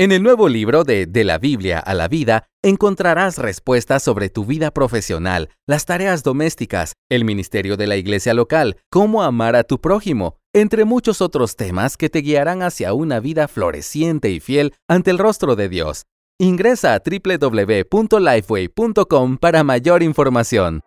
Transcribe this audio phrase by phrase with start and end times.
[0.00, 4.46] En el nuevo libro de De la Biblia a la vida encontrarás respuestas sobre tu
[4.46, 9.78] vida profesional, las tareas domésticas, el ministerio de la iglesia local, cómo amar a tu
[9.78, 15.10] prójimo, entre muchos otros temas que te guiarán hacia una vida floreciente y fiel ante
[15.10, 16.06] el rostro de Dios.
[16.38, 20.80] Ingresa a www.lifeway.com para mayor información.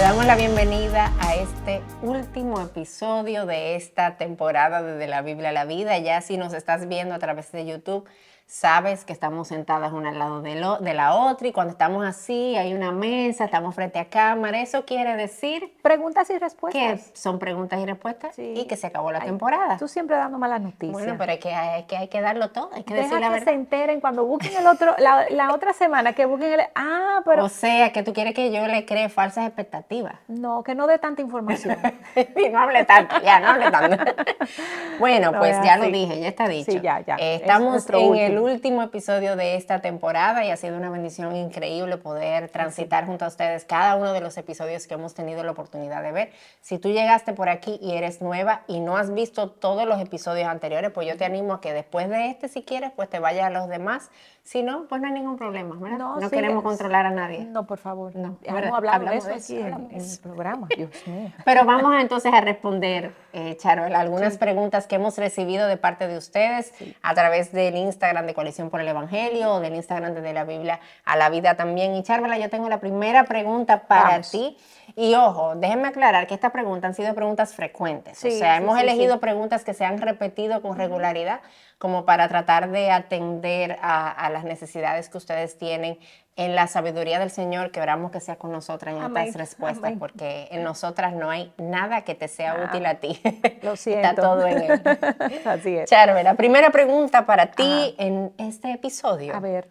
[0.00, 5.50] Te damos la bienvenida a este último episodio de esta temporada de, de la Biblia
[5.50, 5.98] a la Vida.
[5.98, 8.08] Ya si nos estás viendo a través de YouTube,
[8.50, 12.04] sabes que estamos sentadas una al lado de, lo, de la otra y cuando estamos
[12.04, 15.72] así, hay una mesa, estamos frente a cámara, eso quiere decir...
[15.82, 17.10] Preguntas y respuestas.
[17.10, 19.76] Que son preguntas y respuestas y que se acabó la temporada.
[19.78, 20.92] Tú siempre dando malas noticias.
[20.92, 23.32] Bueno, pero hay que, hay que, hay que darlo todo, hay que decir la que
[23.34, 23.44] verdad.
[23.44, 26.60] se enteren cuando busquen el otro, la, la, otra semana, que busquen el...
[26.74, 27.44] Ah, pero...
[27.44, 30.16] O sea, que tú quieres que yo le cree falsas expectativas.
[30.26, 31.78] No, que no dé tanta información.
[32.52, 34.24] no hable tanto, ya, no hable tanto.
[34.98, 36.72] bueno, pues ya lo dije, ya está dicho.
[36.72, 37.14] Sí, ya, ya.
[37.14, 38.14] Eh, estamos en último.
[38.14, 43.24] el último episodio de esta temporada y ha sido una bendición increíble poder transitar junto
[43.24, 46.32] a ustedes cada uno de los episodios que hemos tenido la oportunidad de ver.
[46.60, 50.48] Si tú llegaste por aquí y eres nueva y no has visto todos los episodios
[50.48, 53.46] anteriores, pues yo te animo a que después de este, si quieres, pues te vayas
[53.46, 54.10] a los demás.
[54.42, 55.98] Si no, pues no hay ningún problema, ¿verdad?
[55.98, 57.44] No, no sí, queremos controlar a nadie.
[57.44, 58.16] No, por favor.
[58.16, 60.66] No, hemos hablado de eso aquí en, en, el programa.
[60.76, 61.30] Dios mío.
[61.44, 64.38] Pero vamos entonces a responder, eh, Charol, algunas sí.
[64.38, 66.96] preguntas que hemos recibido de parte de ustedes sí.
[67.02, 70.80] a través del Instagram de Coalición por el Evangelio o del Instagram de la Biblia
[71.04, 71.94] a la vida también.
[71.94, 74.30] Y Charvela, yo tengo la primera pregunta para Vamos.
[74.30, 74.56] ti.
[74.96, 78.18] Y ojo, déjenme aclarar que estas preguntas han sido preguntas frecuentes.
[78.18, 81.40] Sí, o sea, sí, hemos sí, elegido preguntas que se han repetido con regularidad
[81.78, 85.98] como para tratar de atender a, a, las necesidades que ustedes tienen
[86.40, 89.98] en la sabiduría del Señor, que oramos que sea con nosotras en estas respuestas, Amén.
[89.98, 93.20] porque en nosotras no hay nada que te sea ah, útil a ti.
[93.62, 94.08] Lo siento.
[94.08, 94.82] Está todo en él.
[95.44, 95.90] Así es.
[95.90, 99.36] Charve, la primera pregunta para ti en este episodio.
[99.36, 99.68] A ver.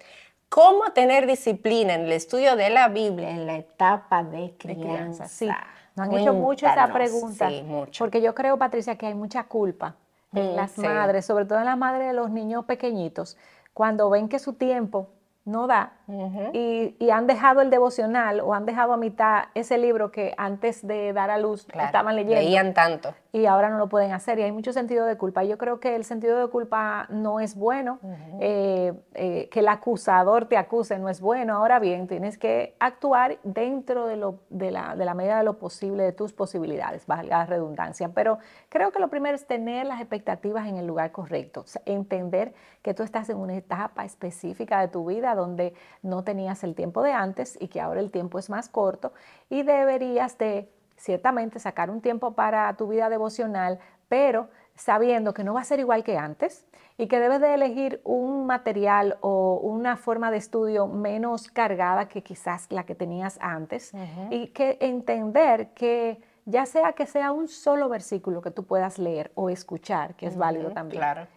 [0.47, 4.67] ¿Cómo tener disciplina en el estudio de la Biblia en la etapa de crianza?
[4.67, 5.47] De crianza sí.
[5.47, 6.21] Nos han Cuéntanos.
[6.21, 7.49] hecho mucho esa pregunta.
[7.49, 8.03] Sí, mucho.
[8.03, 9.95] Porque yo creo, Patricia, que hay mucha culpa
[10.33, 10.81] en mm, las sí.
[10.81, 13.37] madres, sobre todo en las madres de los niños pequeñitos,
[13.73, 15.07] cuando ven que su tiempo
[15.49, 16.49] no da uh -huh.
[16.53, 20.85] y, y, han dejado el devocional o han dejado a mitad ese libro que antes
[20.85, 22.41] de dar a luz claro, estaban leyendo.
[22.41, 23.13] Leían tanto.
[23.31, 25.43] Y ahora no lo pueden hacer y hay mucho sentido de culpa.
[25.43, 28.37] Yo creo que el sentido de culpa no es bueno, uh -huh.
[28.39, 31.55] eh, eh, que el acusador te acuse no es bueno.
[31.55, 35.59] Ahora bien, tienes que actuar dentro de, lo, de, la, de la medida de lo
[35.59, 38.09] posible, de tus posibilidades, valga la redundancia.
[38.15, 41.83] Pero creo que lo primero es tener las expectativas en el lugar correcto, o sea,
[41.85, 46.73] entender que tú estás en una etapa específica de tu vida donde no tenías el
[46.73, 49.13] tiempo de antes y que ahora el tiempo es más corto
[49.49, 55.53] y deberías de ciertamente sacar un tiempo para tu vida devocional, pero sabiendo que no
[55.53, 56.67] va a ser igual que antes
[56.97, 62.23] y que debes de elegir un material o una forma de estudio menos cargada que
[62.23, 64.27] quizás la que tenías antes uh -huh.
[64.31, 69.31] y que entender que ya sea que sea un solo versículo que tú puedas leer
[69.35, 71.01] o escuchar, que es uh -huh, válido también.
[71.01, 71.27] Claro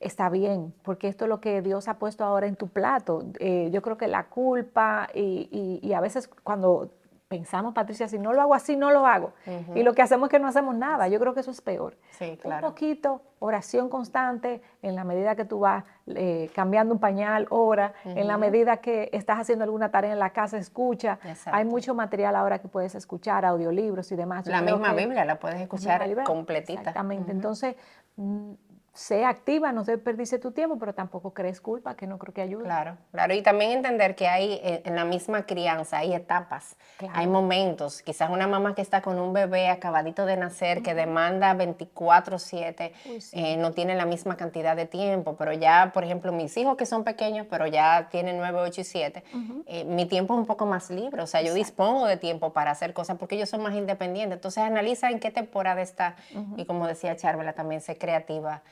[0.00, 3.24] está bien, porque esto es lo que Dios ha puesto ahora en tu plato.
[3.40, 6.92] Eh, yo creo que la culpa y, y, y, a veces cuando
[7.28, 9.32] pensamos, Patricia, si no lo hago así, no lo hago.
[9.46, 9.76] Uh -huh.
[9.78, 11.08] Y lo que hacemos es que no hacemos nada.
[11.08, 11.96] Yo creo que eso es peor.
[12.12, 12.66] Sí, claro.
[12.66, 17.92] Un poquito, oración constante, en la medida que tú vas eh, cambiando un pañal, ora,
[18.04, 18.18] uh -huh.
[18.18, 21.18] en la medida que estás haciendo alguna tarea en la casa, escucha.
[21.22, 21.50] Exacto.
[21.52, 24.46] Hay mucho material ahora que puedes escuchar, audiolibros y demás.
[24.46, 26.80] Yo la misma que, Biblia la puedes escuchar completita.
[26.80, 27.24] Exactamente.
[27.24, 27.36] Uh -huh.
[27.36, 27.76] Entonces,
[28.16, 28.52] mm,
[28.98, 32.64] sé activa, no desperdice tu tiempo, pero tampoco crees culpa, que no creo que ayude.
[32.64, 33.32] Claro, claro.
[33.32, 37.14] Y también entender que hay eh, en la misma crianza, hay etapas, claro.
[37.16, 38.02] hay momentos.
[38.02, 40.84] Quizás una mamá que está con un bebé acabadito de nacer, uh -huh.
[40.84, 43.30] que demanda 24-7, sí.
[43.38, 46.84] eh, no tiene la misma cantidad de tiempo, pero ya, por ejemplo, mis hijos que
[46.84, 49.62] son pequeños, pero ya tienen 9, 8 y 7, uh -huh.
[49.66, 51.22] eh, mi tiempo es un poco más libre.
[51.22, 51.64] O sea, yo Exacto.
[51.64, 54.38] dispongo de tiempo para hacer cosas porque ellos son más independientes.
[54.38, 56.16] Entonces, analiza en qué temporada está.
[56.34, 56.54] Uh -huh.
[56.56, 58.62] Y como decía Charvela, también sé creativa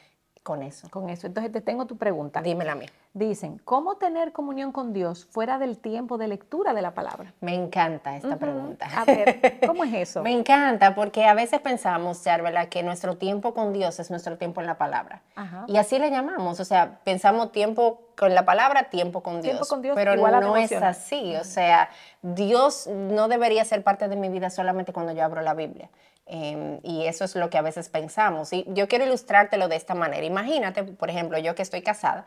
[0.46, 0.88] con eso.
[0.90, 1.26] Con eso.
[1.26, 2.40] Entonces te tengo tu pregunta.
[2.40, 2.86] Dímela a mí.
[3.12, 7.34] Dicen, ¿cómo tener comunión con Dios fuera del tiempo de lectura de la palabra?
[7.40, 8.38] Me encanta esta uh -huh.
[8.38, 8.86] pregunta.
[8.96, 10.22] A ver, ¿cómo es eso?
[10.22, 14.60] Me encanta porque a veces pensamos, Charvela, que nuestro tiempo con Dios es nuestro tiempo
[14.60, 15.22] en la palabra.
[15.34, 15.64] Ajá.
[15.66, 16.60] Y así le llamamos.
[16.60, 19.56] O sea, pensamos tiempo con la palabra, tiempo con Dios.
[19.56, 21.34] Tiempo con Dios pero no es así.
[21.34, 21.90] O sea,
[22.22, 25.90] Dios no debería ser parte de mi vida solamente cuando yo abro la Biblia.
[26.26, 28.52] Eh, y eso es lo que a veces pensamos.
[28.52, 30.24] Y yo quiero ilustrártelo de esta manera.
[30.24, 32.26] Imagínate, por ejemplo, yo que estoy casada,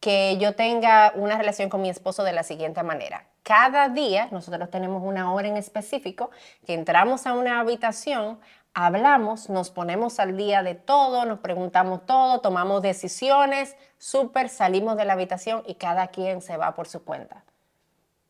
[0.00, 3.26] que yo tenga una relación con mi esposo de la siguiente manera.
[3.42, 6.30] Cada día nosotros tenemos una hora en específico
[6.66, 8.40] que entramos a una habitación,
[8.72, 15.04] hablamos, nos ponemos al día de todo, nos preguntamos todo, tomamos decisiones, súper, salimos de
[15.04, 17.44] la habitación y cada quien se va por su cuenta.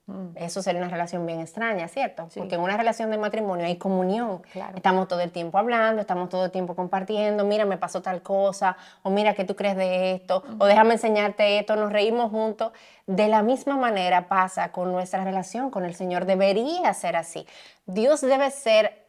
[0.07, 0.37] Mm.
[0.37, 2.29] Eso sería una relación bien extraña, ¿cierto?
[2.35, 4.43] Porque en una relación de matrimonio hay comunión.
[4.75, 8.77] Estamos todo el tiempo hablando, estamos todo el tiempo compartiendo, mira, me pasó tal cosa,
[9.03, 10.43] o mira, ¿qué tú crees de esto?
[10.59, 12.73] O déjame enseñarte esto, nos reímos juntos.
[13.07, 16.27] De la misma manera pasa con nuestra relación con el Señor.
[16.27, 17.47] Debería ser así.
[17.87, 19.05] Dios debe ser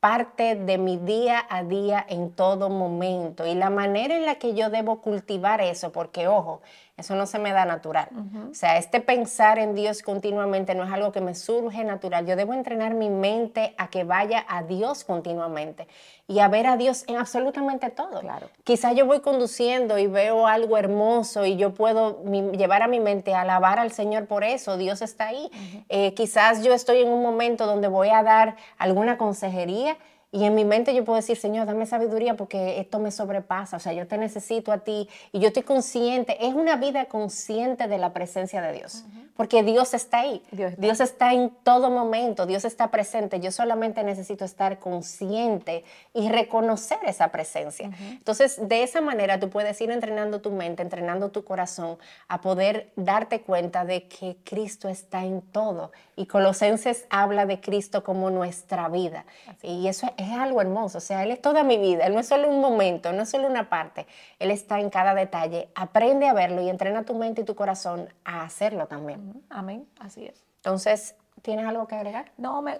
[0.00, 4.54] parte de mi día a día en todo momento y la manera en la que
[4.54, 6.62] yo debo cultivar eso, porque ojo,
[7.00, 8.08] eso no se me da natural.
[8.50, 12.26] O sea, este pensar en Dios continuamente no es algo que me surge natural.
[12.26, 15.88] Yo debo entrenar mi mente a que vaya a Dios continuamente
[16.26, 18.20] y a ver a Dios en absolutamente todo.
[18.20, 18.48] Claro.
[18.64, 23.34] Quizás yo voy conduciendo y veo algo hermoso y yo puedo llevar a mi mente
[23.34, 24.76] a alabar al Señor por eso.
[24.76, 25.50] Dios está ahí.
[25.88, 29.96] Eh, quizás yo estoy en un momento donde voy a dar alguna consejería
[30.32, 33.80] y en mi mente yo puedo decir, Señor, dame sabiduría porque esto me sobrepasa, o
[33.80, 37.98] sea, yo te necesito a ti y yo estoy consciente, es una vida consciente de
[37.98, 39.04] la presencia de Dios,
[39.36, 41.32] porque Dios está ahí, Dios está.
[41.32, 45.84] en todo momento, Dios está presente, yo solamente necesito estar consciente
[46.14, 47.90] y reconocer esa presencia.
[48.00, 51.98] Entonces, de esa manera tú puedes ir entrenando tu mente, entrenando tu corazón
[52.28, 55.90] a poder darte cuenta de que Cristo está en todo.
[56.14, 59.24] Y Colosenses habla de Cristo como nuestra vida.
[59.62, 60.98] Y eso es es algo hermoso.
[60.98, 62.06] O sea, Él es toda mi vida.
[62.06, 64.06] Él no es solo un momento, no es solo una parte.
[64.38, 65.68] Él está en cada detalle.
[65.74, 69.42] Aprende a verlo y entrena tu mente y tu corazón a hacerlo también.
[69.50, 69.86] Amén.
[69.98, 70.42] Así es.
[70.56, 72.26] Entonces, ¿Tienes algo que agregar?
[72.36, 72.78] No, me,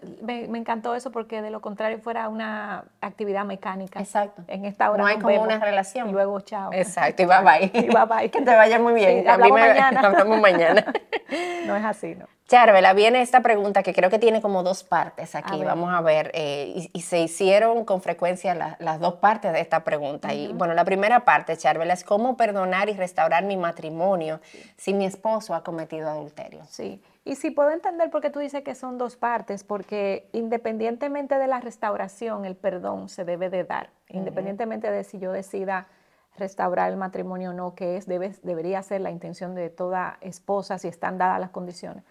[0.55, 4.01] encantó eso porque de lo contrario fuera una actividad mecánica.
[4.01, 4.43] Exacto.
[4.49, 6.11] En esta hora no hay como una relación.
[6.11, 6.71] Y luego chao.
[6.73, 7.71] Exacto, y bye bye.
[7.81, 8.31] y bye bye.
[8.31, 9.27] Que te vaya muy bien.
[9.29, 10.01] hablamos mañana.
[10.01, 10.93] hablamos mañana.
[11.67, 12.27] no es así, ¿no?
[12.51, 15.63] Charvela, viene esta pregunta que creo que tiene como dos partes aquí.
[15.63, 16.33] Vamos a ver.
[16.35, 20.35] Eh, y, se hicieron con frecuencia las dos partes de esta pregunta.
[20.35, 24.41] Y bueno, la primera parte, Charvela, es cómo perdonar y restaurar mi matrimonio
[24.77, 26.65] si mi esposo ha cometido adulterio.
[26.69, 27.01] Sí.
[27.25, 31.47] Y si puedo entender por qué tú dices que son dos partes, porque independientemente de
[31.47, 33.91] la restauración, el perdón se debe de dar.
[34.09, 35.87] Independientemente de si yo decida
[36.37, 40.79] restaurar el matrimonio o no, que es, debe, debería ser la intención de toda esposa
[40.79, 42.05] si están dadas las condiciones.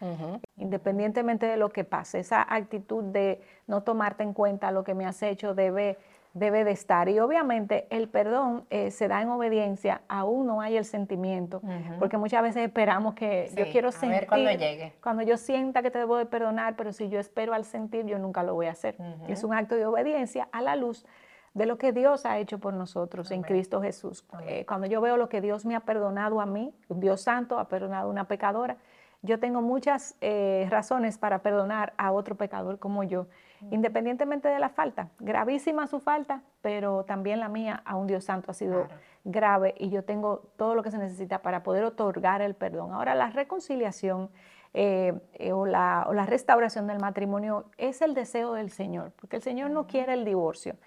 [0.58, 5.06] Independientemente de lo que pase, esa actitud de no tomarte en cuenta lo que me
[5.06, 5.98] has hecho debe,
[6.34, 7.10] debe de estar.
[7.10, 11.62] Y obviamente el perdón eh, se da en obediencia, aún no hay el sentimiento,
[11.98, 14.28] porque muchas veces esperamos que yo quiero sentir.
[14.28, 14.94] cuando llegue.
[15.02, 18.20] Cuando yo sienta que te debo de perdonar, pero si yo espero al sentir, yo
[18.20, 18.96] nunca lo voy a hacer.
[19.28, 21.06] Es un acto de obediencia a la luz
[21.54, 24.26] de lo que Dios ha hecho por nosotros en Cristo Jesús.
[24.46, 27.68] Eh, cuando yo veo lo que Dios me ha perdonado a mí, Dios santo ha
[27.68, 28.78] perdonado a una pecadora,
[29.22, 33.28] yo tengo muchas eh, razones para perdonar a otro pecador como yo,
[33.70, 35.10] independientemente de la falta.
[35.20, 38.88] Gravísima su falta, pero también la mía a un Dios santo ha sido
[39.26, 42.94] grave y yo tengo todo lo que se necesita para poder otorgar el perdón.
[42.94, 44.30] Ahora, la reconciliación
[44.74, 45.20] eh,
[45.52, 49.70] o, la, o la restauración del matrimonio es el deseo del Señor, porque el Señor
[49.72, 50.78] no quiere el divorcio.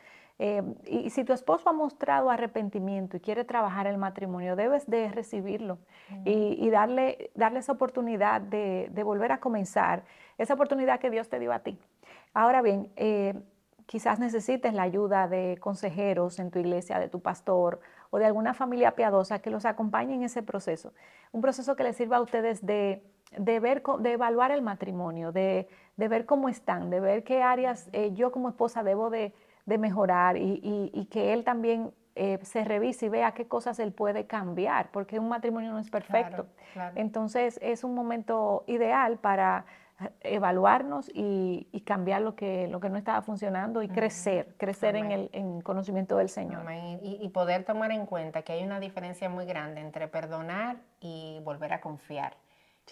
[0.45, 5.09] Eh, y si tu esposo ha mostrado arrepentimiento y quiere trabajar el matrimonio, debes de
[5.09, 5.79] recibirlo
[6.25, 10.03] y, darle, darle esa oportunidad de, volver a comenzar,
[10.39, 11.79] esa oportunidad que Dios te dio a ti.
[12.35, 13.41] Ahora bien, eh,
[13.87, 17.79] quizás necesites la ayuda de consejeros en tu iglesia, de tu pastor
[18.11, 20.93] o de alguna familia piadosa que los acompañe en ese proceso.
[21.31, 23.01] Un proceso que les sirva a ustedes de,
[23.39, 28.33] ver, de evaluar el matrimonio, de, ver cómo están, de ver qué áreas eh, yo
[28.33, 29.33] como esposa debo de
[29.67, 34.27] de mejorar y, que él también eh, se revise y vea qué cosas él puede
[34.27, 36.47] cambiar, porque un matrimonio no es perfecto.
[36.95, 39.65] Entonces es un momento ideal para
[40.21, 45.63] evaluarnos y, cambiar lo que, lo que no estaba funcionando y crecer, crecer en el
[45.63, 46.65] conocimiento del Señor.
[47.03, 51.41] Y, y, poder tomar en cuenta que hay una diferencia muy grande entre perdonar y
[51.45, 52.37] volver a confiar.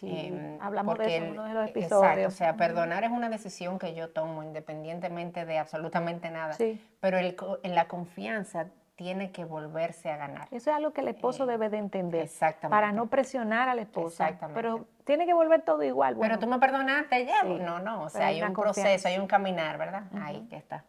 [0.03, 2.33] Em, hablamos de eso en uno de los episodios.
[2.33, 6.57] o sea, perdonar es una decisión que yo tomo independientemente de absolutamente nada.
[7.01, 10.47] Pero el, en la confianza tiene que volverse a ganar.
[10.51, 12.23] Eso es algo que el esposo eh, debe de entender.
[12.23, 12.71] Exactamente.
[12.71, 14.23] Para no presionar al esposo.
[14.23, 14.61] Exactamente.
[14.61, 16.17] Pero tiene que volver todo igual.
[16.21, 17.43] pero tú me perdonaste ya.
[17.43, 18.03] No, no.
[18.03, 20.05] O sea, hay, un proceso, hay un caminar, ¿verdad?
[20.21, 20.85] Ahí que está.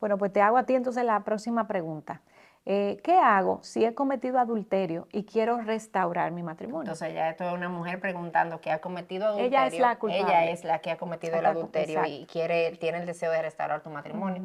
[0.00, 2.20] Bueno, pues te hago a ti entonces la próxima pregunta.
[2.68, 6.80] Eh, ¿qué hago si he cometido adulterio y quiero restaurar mi matrimonio?
[6.80, 9.48] Entonces ya esto es una mujer preguntando que ha cometido adulterio.
[9.48, 10.24] Ella es la culpable.
[10.24, 13.84] Ella es la que ha cometido el adulterio y quiere, tiene el deseo de restaurar
[13.84, 14.42] tu matrimonio.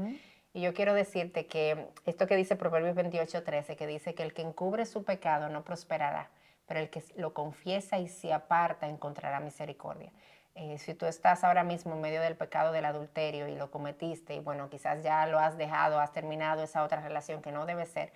[0.54, 4.34] Y yo quiero decirte que esto que dice Proverbios 28, 13, que dice que el
[4.34, 6.30] que encubre su pecado no prosperará,
[6.68, 10.12] pero el que lo confiesa y se aparta encontrará misericordia.
[10.56, 14.36] Eh, si tú estás ahora mismo en medio del pecado del adulterio y lo cometiste
[14.36, 17.86] y bueno, quizás ya lo has dejado, has terminado esa otra relación que no debe
[17.86, 18.12] ser,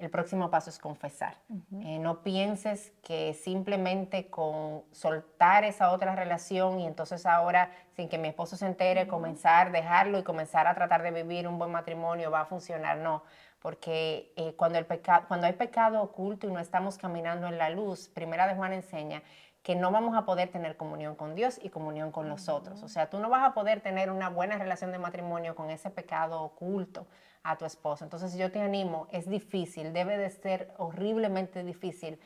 [0.00, 1.36] el próximo paso es confesar.
[1.82, 8.16] Eh, no pienses que simplemente con soltar esa otra relación y entonces ahora, sin que
[8.16, 12.30] mi esposo se entere, comenzar, dejarlo y comenzar a tratar de vivir un buen matrimonio
[12.30, 12.96] va a funcionar.
[12.96, 13.22] No,
[13.60, 14.86] porque eh, cuando, el
[15.28, 19.22] cuando hay pecado oculto y no estamos caminando en la luz, Primera de Juan enseña
[19.62, 22.82] que no vamos a poder tener comunión con Dios y comunión con los otros.
[22.82, 25.90] O sea, tú no vas a poder tener una buena relación de matrimonio con ese
[25.90, 27.06] pecado oculto
[27.42, 28.04] a tu esposo.
[28.04, 32.18] Entonces yo te animo, es difícil, debe de ser horriblemente difícil,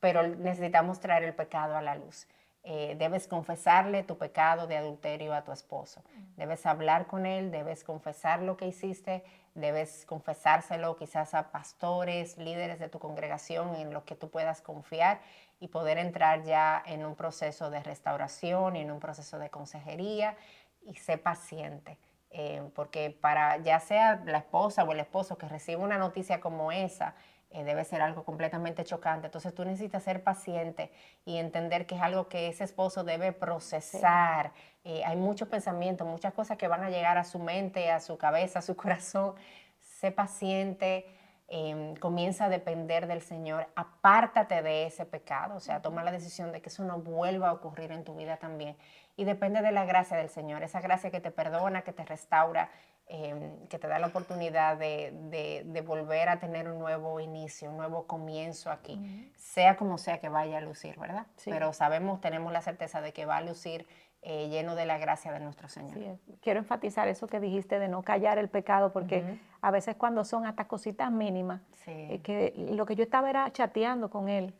[0.00, 2.26] pero necesitamos traer el pecado a la luz.
[2.70, 6.04] Eh, debes confesarle tu pecado de adulterio a tu esposo.
[6.36, 12.78] Debes hablar con él, debes confesar lo que hiciste, debes confesárselo quizás a pastores, líderes
[12.78, 15.22] de tu congregación en los que tú puedas confiar
[15.60, 20.36] y poder entrar ya en un proceso de restauración y en un proceso de consejería
[20.82, 21.96] y sé paciente.
[22.28, 26.70] Eh, porque para ya sea la esposa o el esposo que recibe una noticia como
[26.70, 27.14] esa,
[27.50, 29.26] eh, debe ser algo completamente chocante.
[29.26, 30.92] Entonces tú necesitas ser paciente
[31.24, 34.52] y entender que es algo que ese esposo debe procesar.
[34.84, 38.18] Eh, hay muchos pensamientos, muchas cosas que van a llegar a su mente, a su
[38.18, 39.34] cabeza, a su corazón.
[39.80, 41.06] Sé paciente,
[41.50, 46.52] Em, comienza a depender del Señor, apártate de ese pecado, o sea, toma la decisión
[46.52, 48.76] de que eso no vuelva a ocurrir en tu vida también.
[49.16, 52.68] Y depende de la gracia del Señor, esa gracia que te perdona, que te restaura,
[53.08, 58.06] em, que te da la oportunidad de, volver a tener un nuevo inicio, un nuevo
[58.06, 61.26] comienzo aquí, sea como sea que vaya a lucir, ¿verdad?
[61.44, 63.86] Pero sabemos, tenemos la certeza de que va a lucir
[64.30, 65.96] eh, lleno de la gracia de nuestro Señor.
[65.96, 70.22] Eh, quiero enfatizar eso que dijiste de no callar el pecado, porque a veces cuando
[70.22, 74.52] son hasta cositas mínimas, eh, que lo que yo estaba era chateando con él,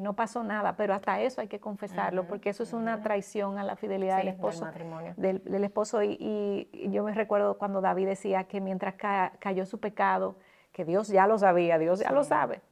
[0.00, 3.64] no pasó nada, pero hasta eso hay que confesarlo, porque eso es una traición a
[3.64, 4.64] la fidelidad del esposo.
[5.16, 8.94] Del, del, esposo, y, yo me recuerdo cuando David decía que mientras
[9.40, 10.36] cayó su pecado,
[10.70, 12.62] que Dios ya lo sabía, Dios ya lo sabe,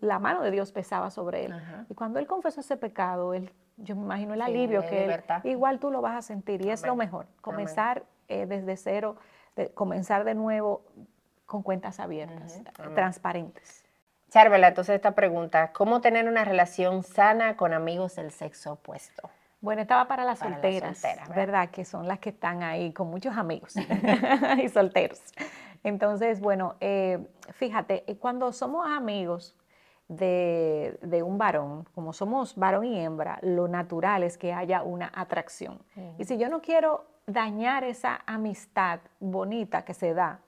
[0.00, 1.54] la mano de Dios pesaba sobre él.
[1.90, 5.90] Y cuando él confesó ese pecado, él yo me imagino el alivio que igual tú
[5.90, 9.16] lo vas a sentir y es lo mejor, comenzar eh, desde cero,
[9.74, 10.82] comenzar de nuevo
[11.46, 12.60] con cuentas abiertas,
[12.94, 13.84] transparentes.
[14.30, 19.30] Charvela, entonces esta pregunta, ¿cómo tener una relación sana con amigos del sexo opuesto?
[19.60, 21.02] Bueno, estaba para las solteras,
[21.34, 21.70] ¿verdad?
[21.70, 23.74] Que son las que están ahí con muchos amigos
[24.62, 25.20] y solteros.
[25.82, 27.18] Entonces, bueno, eh,
[27.54, 29.56] fíjate, eh, cuando somos amigos,
[30.08, 35.78] de, un varón, como somos varón y hembra, lo natural es que haya una atracción.
[36.18, 40.40] Y si yo no quiero dañar esa amistad bonita que se da,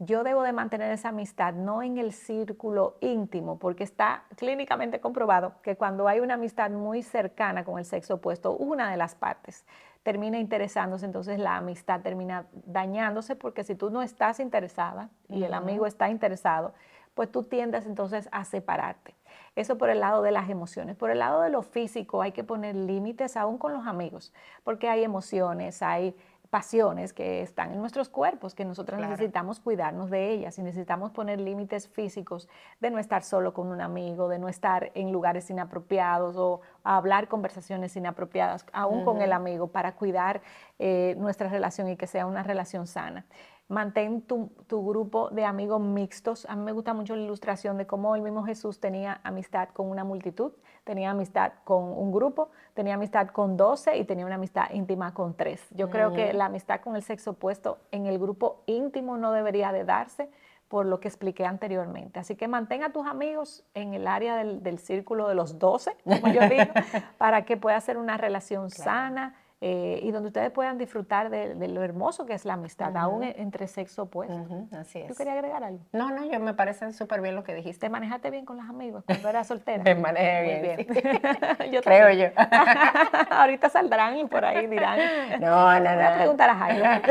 [0.00, 5.54] yo debo de mantener esa amistad no en el círculo íntimo, porque está clínicamente comprobado
[5.62, 9.64] que cuando hay una amistad muy cercana con el sexo opuesto, una de las partes
[10.04, 15.52] termina interesándose, entonces la amistad termina dañándose, porque si tú no estás interesada y el
[15.52, 16.72] amigo está interesado,
[17.18, 19.16] pues tú tiendes entonces a separarte.
[19.56, 20.94] Eso por el lado de las emociones.
[20.94, 24.32] Por el lado de lo físico hay que poner límites aún con los amigos,
[24.62, 26.14] porque hay emociones, hay
[26.48, 31.40] pasiones que están en nuestros cuerpos, que nosotros necesitamos cuidarnos de ellas y necesitamos poner
[31.40, 32.48] límites físicos
[32.78, 37.26] de no estar solo con un amigo, de no estar en lugares inapropiados o hablar
[37.26, 40.40] conversaciones inapropiadas, aún con el amigo, para cuidar
[40.78, 43.26] eh, nuestra relación y que sea una relación sana
[43.68, 46.46] mantén tu, grupo de amigos mixtos.
[46.48, 49.90] A mí me gusta mucho la ilustración de cómo el mismo Jesús tenía amistad con
[49.90, 50.52] una multitud,
[50.84, 55.34] tenía amistad con un grupo, tenía amistad con doce y tenía una amistad íntima con
[55.34, 55.66] tres.
[55.70, 59.70] Yo creo que la amistad con el sexo opuesto en el grupo íntimo no debería
[59.72, 60.30] de darse
[60.68, 62.20] por lo que expliqué anteriormente.
[62.20, 66.32] Así que mantén a tus amigos en el área del, círculo de los doce, como
[66.32, 66.72] yo digo,
[67.18, 71.82] para que pueda ser una relación sana eh, y donde ustedes puedan disfrutar de, lo
[71.82, 74.66] hermoso que es la amistad, aún entre sexo opuesto.
[74.72, 75.08] así es.
[75.08, 75.80] ¿Tú querías agregar algo?
[75.92, 77.86] No, no, yo me parece súper bien lo que dijiste.
[77.86, 79.82] ¿Te manejaste bien con los amigos cuando eras soltera?
[79.82, 80.86] me manejé bien.
[80.88, 81.72] bien.
[81.72, 82.28] yo Creo yo.
[83.30, 85.00] Ahorita saldrán y por ahí dirán.
[85.40, 85.96] No, no, no.
[85.96, 87.02] Voy a preguntar a Jaime.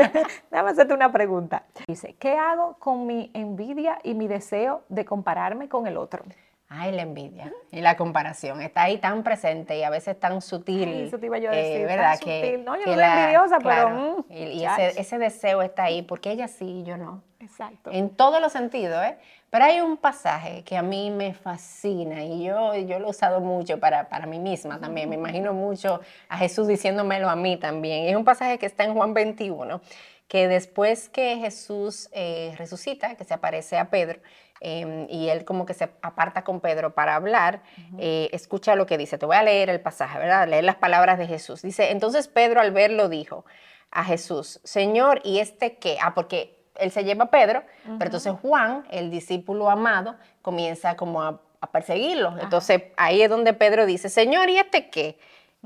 [0.50, 1.64] Déjame hacerte una pregunta.
[1.86, 6.24] Dice, ¿qué hago con mi envidia y mi deseo de compararme con el otro?
[6.70, 10.88] Ay, la envidia y la comparación está ahí tan presente y a veces tan sutil.
[11.06, 12.18] eso te iba yo a decir, ¿verdad?
[12.18, 13.90] que, no, yo no soy envidiosa, pero.
[13.90, 17.22] Mm, y, ese, ese, deseo está ahí, porque ella sí y yo no.
[17.40, 17.90] Exacto.
[17.90, 19.16] En todos los sentidos, ¿eh?
[19.50, 23.40] Pero hay un pasaje que a mí me fascina y yo, yo lo he usado
[23.40, 25.08] mucho para, para mí misma también.
[25.08, 28.08] Me imagino mucho a Jesús diciéndomelo a mí también.
[28.08, 29.80] es un pasaje que está en Juan 21
[30.28, 34.20] que después que Jesús eh, resucita, que se aparece a Pedro,
[34.60, 37.62] em, y él como que se aparta con Pedro para hablar,
[37.98, 39.16] eh, escucha lo que dice.
[39.16, 40.46] Te voy a leer el pasaje, ¿verdad?
[40.46, 41.62] Leer las palabras de Jesús.
[41.62, 43.46] Dice, entonces Pedro al verlo dijo
[43.90, 45.96] a Jesús, Señor, ¿y este qué?
[46.02, 51.22] Ah, porque él se lleva a Pedro, pero entonces Juan, el discípulo amado, comienza como
[51.22, 51.40] a,
[51.72, 52.38] perseguirlo.
[52.40, 55.18] Entonces ahí es donde Pedro dice, Señor, ¿y este qué?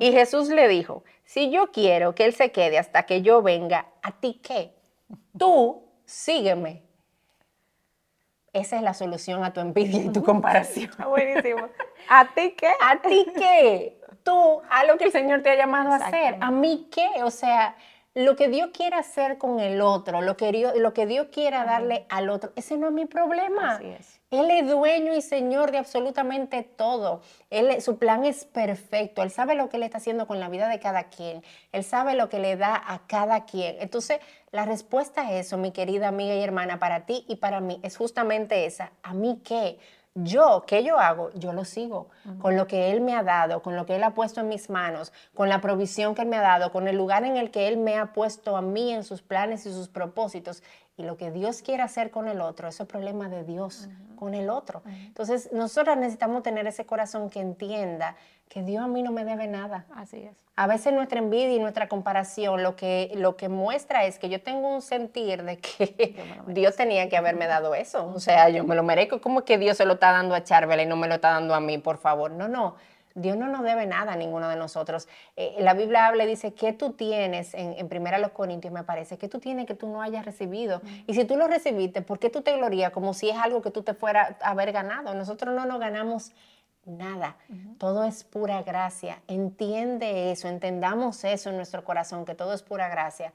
[0.02, 3.86] Y Jesús le dijo, si yo quiero que él se quede hasta que yo venga,
[4.02, 4.74] ¿a ti qué?
[5.38, 6.82] Tú sígueme.
[8.52, 10.90] Esa es la solución a tu envidia y tu comparación.
[11.08, 11.68] Buenísimo.
[12.08, 12.72] ¿A ti qué?
[12.80, 14.00] ¿A ti qué?
[14.24, 16.36] Tú, a lo que el Señor te ha llamado a hacer.
[16.40, 17.22] ¿A mí qué?
[17.22, 17.76] O sea,
[18.14, 21.64] lo que Dios quiera hacer con el otro, lo que Dios, lo que Dios quiera
[21.64, 23.76] darle al otro, ese no es mi problema.
[23.76, 24.20] Así es.
[24.30, 27.20] Él es dueño y señor de absolutamente todo.
[27.50, 29.22] Él, su plan es perfecto.
[29.22, 31.42] Él sabe lo que le está haciendo con la vida de cada quien.
[31.70, 33.76] Él sabe lo que le da a cada quien.
[33.80, 37.78] Entonces, la respuesta a eso, mi querida amiga y hermana, para ti y para mí,
[37.82, 38.92] es justamente esa.
[39.02, 39.78] ¿A mí qué?
[40.14, 41.30] Yo, ¿qué yo hago?
[41.32, 44.12] Yo lo sigo con lo que Él me ha dado, con lo que Él ha
[44.12, 47.24] puesto en mis manos, con la provisión que Él me ha dado, con el lugar
[47.24, 50.62] en el que Él me ha puesto a mí en sus planes y sus propósitos.
[51.02, 54.34] Y lo que Dios quiere hacer con el otro, eso es problema de Dios con
[54.34, 54.82] el otro.
[54.86, 58.14] Entonces, nosotros necesitamos tener ese corazón que entienda
[58.48, 59.86] que Dios a mí no me debe nada.
[59.96, 60.36] Así es.
[60.54, 64.40] A veces nuestra envidia y nuestra comparación lo que, lo que muestra es que yo
[64.40, 66.14] tengo un sentir de que
[66.46, 68.06] Dios tenía que haberme dado eso.
[68.14, 69.20] O sea, yo me lo merezco.
[69.20, 71.54] ¿Cómo que Dios se lo está dando a Charvel y no me lo está dando
[71.54, 72.30] a mí, por favor?
[72.30, 72.76] No, no.
[73.14, 75.08] Dios no nos debe nada a ninguno de nosotros.
[75.36, 77.54] Eh, la Biblia habla y dice, ¿qué tú tienes?
[77.54, 80.82] En, en Primera los Corintios me parece, ¿qué tú tienes que tú no hayas recibido?
[81.06, 83.70] Y si tú lo recibiste, ¿por qué tú te glorías como si es algo que
[83.70, 85.14] tú te fuera a haber ganado?
[85.14, 86.32] Nosotros no nos ganamos
[86.84, 87.36] nada.
[87.78, 89.22] Todo es pura gracia.
[89.28, 93.32] Entiende eso, entendamos eso en nuestro corazón, que todo es pura gracia.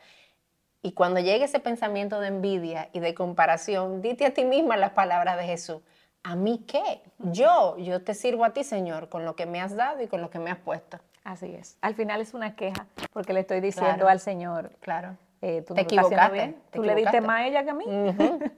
[0.82, 4.92] Y cuando llegue ese pensamiento de envidia y de comparación, dite a ti misma las
[4.92, 5.82] palabras de Jesús.
[6.28, 7.00] ¿A mí qué?
[7.20, 10.20] Yo, yo te sirvo a ti, Señor, con lo que me has dado y con
[10.20, 11.00] lo que me has puesto.
[11.24, 11.78] Así es.
[11.80, 15.16] Al final es una queja, porque le estoy diciendo al Señor, claro.
[15.42, 16.34] Eh, tú te equivocaste.
[16.34, 16.62] Bien.
[16.74, 17.86] tú le diste más a ella que a mí.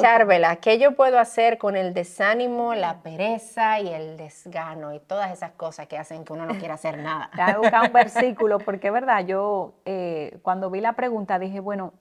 [0.00, 5.32] Charvela, ¿qué yo puedo hacer con el desánimo, la pereza y el desgano y todas
[5.32, 7.30] esas cosas que hacen que uno no quiera hacer nada?
[7.36, 11.60] Te voy buscar un versículo, porque es verdad, yo eh, cuando vi la pregunta dije,
[11.60, 11.92] bueno,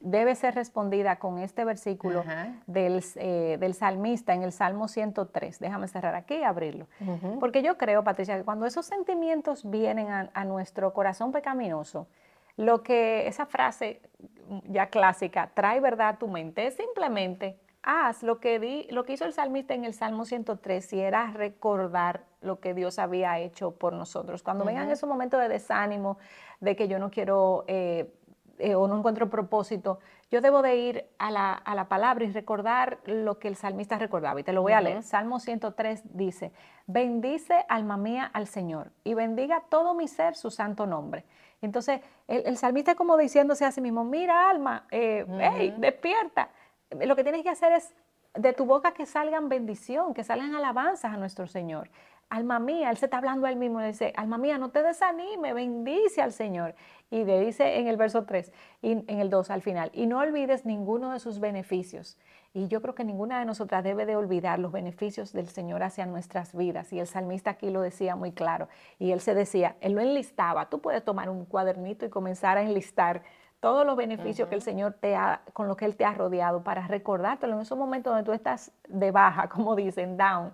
[0.00, 2.24] debe ser respondida con este versículo
[2.66, 5.60] del, eh, del, salmista en el Salmo 103.
[5.60, 6.88] Déjame cerrar aquí y abrirlo.
[7.38, 12.08] Porque yo creo, Patricia, que cuando esos sentimientos vienen a, a nuestro corazón pecaminoso,
[12.56, 14.00] lo que esa frase
[14.68, 19.14] ya clásica, trae verdad a tu mente, es simplemente haz lo que, di, lo que
[19.14, 23.72] hizo el salmista en el Salmo 103 y era recordar lo que Dios había hecho
[23.72, 24.42] por nosotros.
[24.42, 26.18] Cuando vengan esos momentos de desánimo,
[26.60, 28.12] de que yo no quiero eh,
[28.62, 29.98] eh, o no encuentro propósito,
[30.30, 34.38] yo debo de ir a la, palabra y recordar lo que el salmista recordaba.
[34.38, 35.02] Y te lo voy a leer.
[35.02, 36.52] Salmo 103 dice,
[36.86, 41.24] bendice alma mía al Señor y bendiga todo mi ser su santo nombre.
[41.60, 46.50] Entonces, el, salmista como diciéndose a sí mismo, mira alma, eh, hey, despierta.
[47.04, 47.92] Lo que tienes que hacer es
[48.34, 51.90] de tu boca que salgan bendición, que salgan alabanzas a nuestro Señor.
[52.30, 55.52] Alma mía, Él se está hablando a Él mismo, dice, alma mía, no te desanime,
[55.52, 56.74] bendice al Señor.
[57.12, 60.20] Y le dice en el verso 3, y en el 2 al final, y no
[60.20, 62.16] olvides ninguno de sus beneficios.
[62.54, 66.06] Y yo creo que ninguna de nosotras debe de olvidar los beneficios del Señor hacia
[66.06, 66.90] nuestras vidas.
[66.90, 68.66] Y el salmista aquí lo decía muy claro.
[68.98, 70.70] Y él se decía, él lo enlistaba.
[70.70, 73.22] Tú puedes tomar un cuadernito y comenzar a enlistar
[73.60, 76.64] todos los beneficios que el Señor te ha, con lo que Él te ha rodeado
[76.64, 80.52] para recordártelo en esos momentos donde tú estás de baja, como dicen, down.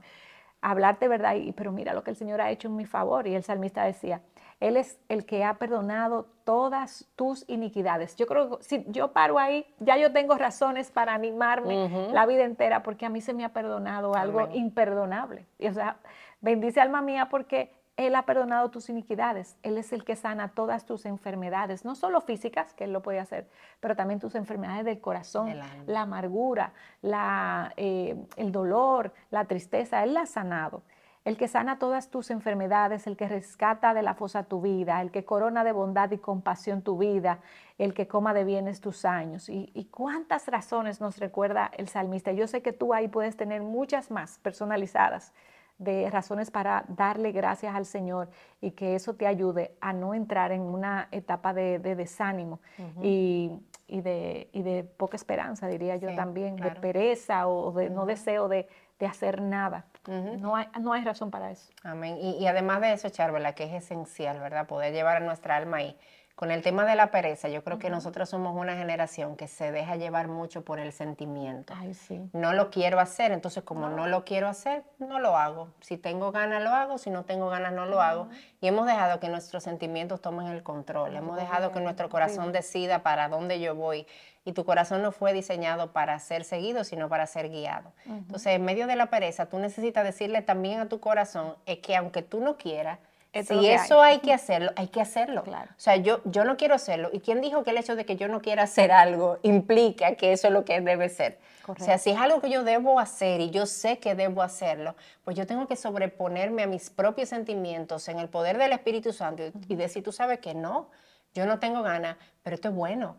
[0.61, 3.29] Hablarte verdad, y, pero mira lo que el Señor ha hecho en mi favor.
[3.29, 4.23] Y el salmista decía,
[4.61, 8.17] él es el que ha perdonado todas tus iniquidades.
[8.17, 12.45] Yo creo que si yo paro ahí, ya yo tengo razones para animarme la vida
[12.45, 15.47] entera porque a mí se me ha perdonado algo imperdonable.
[15.59, 15.99] Y, o sea,
[16.41, 19.57] bendice alma mía porque Él ha perdonado tus iniquidades.
[19.63, 23.21] Él es el que sana todas tus enfermedades, no solo físicas, que Él lo puede
[23.21, 25.55] hacer, pero también tus enfermedades del corazón,
[25.87, 30.03] la amargura, la, eh, el dolor, la tristeza.
[30.03, 30.83] Él la ha sanado
[31.29, 35.11] el que sana todas tus enfermedades, el que rescata de la fosa tu vida, el
[35.11, 37.41] que corona de bondad y compasión tu vida,
[37.77, 39.51] el que coma de bienes tus años.
[39.51, 42.33] Y, cuántas razones nos recuerda el salmista.
[42.33, 45.35] Yo sé que tú ahí puedes tener muchas más personalizadas
[45.77, 48.31] de razones para darle gracias al Señor
[48.63, 52.59] y que eso te ayude a no entrar en una etapa de, desánimo
[53.03, 53.53] y,
[53.87, 58.67] de, de, poca esperanza, diría yo también, de pereza o de no deseo de
[58.99, 59.87] de hacer nada.
[60.09, 61.71] No, hay, no hay razón para eso.
[61.83, 62.17] Amén.
[62.21, 64.67] Y, además de eso, Charvela, que es esencial, ¿verdad?
[64.67, 65.97] Poder llevar a nuestra alma ahí.
[66.39, 69.73] Con el tema de la pereza, yo creo que nosotros somos una generación que se
[69.73, 71.75] deja llevar mucho por el sentimiento.
[71.77, 72.31] Ay, sí.
[72.33, 74.07] No lo quiero hacer, entonces como no.
[74.07, 75.67] lo quiero hacer, no lo hago.
[75.81, 78.29] Si tengo ganas, lo hago, si no tengo ganas, no lo hago.
[78.61, 83.03] Y hemos dejado que nuestros sentimientos tomen el control, hemos dejado que nuestro corazón decida
[83.03, 84.07] para dónde yo voy.
[84.45, 87.91] Y tu corazón no fue diseñado para ser seguido, sino para ser guiado.
[88.07, 91.97] Entonces, en medio de la pereza, tú necesitas decirle también a tu corazón, es que
[91.97, 93.01] aunque tú no quieras,
[93.33, 94.19] si eso hay.
[94.21, 95.43] que hacerlo, hay que hacerlo.
[95.43, 95.71] Claro.
[95.71, 97.11] O sea, yo, yo no quiero hacerlo.
[97.13, 100.33] ¿Y quién dijo que el hecho de que yo no quiera hacer algo implica que
[100.33, 101.39] eso es lo que debe ser?
[101.67, 104.97] O sea, si es algo que yo debo hacer y yo sé que debo hacerlo,
[105.25, 109.43] pues yo tengo que sobreponerme a mis propios sentimientos en el poder del Espíritu Santo
[109.69, 110.89] y decir, tú sabes que no,
[111.35, 113.17] yo no tengo ganas, pero esto es bueno.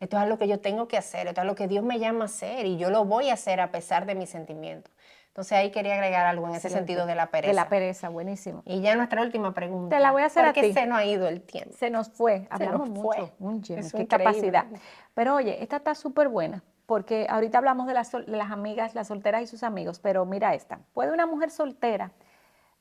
[0.00, 2.22] Esto es algo que yo tengo que hacer, esto es lo que Dios me llama
[2.22, 4.92] a hacer y yo lo voy a hacer a pesar de mis sentimientos.
[5.32, 7.48] Entonces ahí quería agregar algo en ese sentido de la pereza.
[7.48, 8.62] De la pereza, buenísimo.
[8.66, 9.96] Y ya nuestra última pregunta.
[9.96, 10.74] Te la voy a hacer a ti.
[10.74, 11.74] se nos ha ido el tiempo.
[11.74, 13.74] Se nos fue, hablamos mucho.
[13.96, 14.66] qué capacidad.
[15.14, 19.08] Pero oye, esta está súper buena, porque ahorita hablamos de las, de las amigas, las
[19.08, 20.80] solteras y sus amigos, pero mira esta.
[20.92, 22.12] ¿Puede una mujer soltera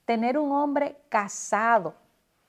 [0.03, 1.95] tener un hombre casado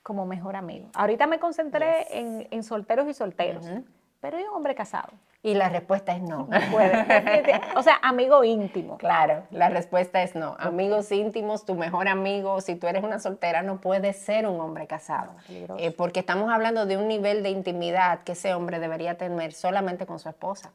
[0.02, 0.88] como mejor amigo?
[0.94, 2.08] Ahorita me concentré
[2.50, 3.64] en, solteros y solteros,
[4.20, 5.12] pero hay un hombre casado.
[5.44, 6.48] Y la respuesta es no.
[6.70, 7.60] Puede.
[7.76, 8.96] o sea, amigo íntimo.
[8.98, 10.54] Claro, la respuesta es no.
[10.60, 14.86] Amigos íntimos, tu mejor amigo, si tú eres una soltera, no puede ser un hombre
[14.86, 15.34] casado.
[15.48, 20.06] Eh, porque estamos hablando de un nivel de intimidad que ese hombre debería tener solamente
[20.06, 20.70] con su esposa.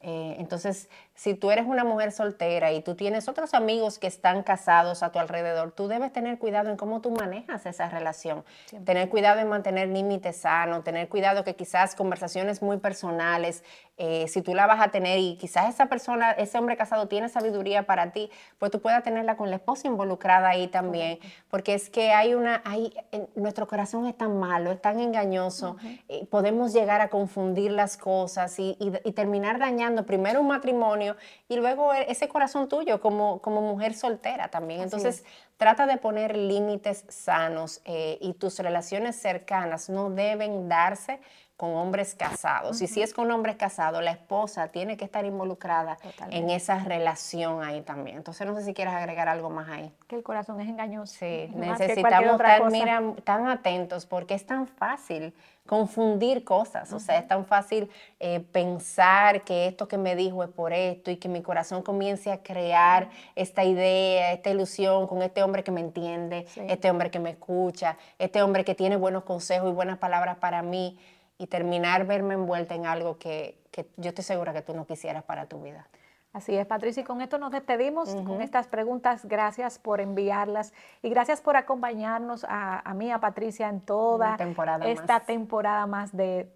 [0.00, 4.44] Eh, entonces, si tú eres una mujer soltera y tú tienes otros amigos que están
[4.44, 8.44] casados a tu alrededor, tú debes tener cuidado en cómo tú manejas esa relación.
[8.84, 13.64] Tener cuidado en mantener límites sanos, tener cuidado que quizás conversaciones muy personales,
[13.98, 17.28] eh, si tú la vas a tener y quizás esa persona, ese hombre casado tiene
[17.28, 21.18] sabiduría para ti, pues tú puedas tenerla con la esposa involucrada ahí también,
[21.50, 22.94] porque es que hay una, hay,
[23.34, 25.76] nuestro corazón es tan malo, es tan engañoso,
[26.08, 28.76] eh, podemos llegar a confundir las cosas y,
[29.14, 31.16] terminar dañando primero un matrimonio
[31.48, 34.80] y luego e, ese corazón tuyo como, como mujer soltera también.
[34.80, 35.24] Entonces,
[35.56, 41.20] trata de poner límites sanos eh, y tus relaciones cercanas no deben darse
[41.62, 42.82] con hombres casados.
[42.82, 45.96] Y si es con hombres casados, la esposa tiene que estar involucrada
[46.28, 48.16] en esa relación ahí también.
[48.16, 49.94] Entonces no sé si quieres agregar algo más ahí.
[50.08, 51.14] Que el corazón es engañoso.
[51.20, 55.32] Sí, necesitamos estar mira, tan atentos porque es tan fácil
[55.64, 60.50] confundir cosas, o sea, es tan fácil eh, pensar que esto que me dijo es
[60.50, 65.44] por esto y que mi corazón comience a crear esta idea, esta ilusión con este
[65.44, 69.70] hombre que me entiende, este hombre que me escucha, este hombre que tiene buenos consejos
[69.70, 70.98] y buenas palabras para mí
[71.42, 73.58] y terminar verme envuelta en algo que,
[73.96, 75.88] yo estoy segura que tú no quisieras para tu vida.
[76.32, 79.26] Así es, Patricia, y con esto nos despedimos con estas preguntas.
[79.26, 84.36] Gracias por enviarlas y gracias por acompañarnos a, mí, a Patricia, en toda
[84.84, 86.48] esta temporada más de,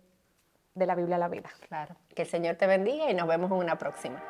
[0.75, 1.51] de la Biblia a la vida.
[1.68, 1.96] Claro.
[2.14, 4.22] Que el Señor te bendiga y nos vemos en una próxima.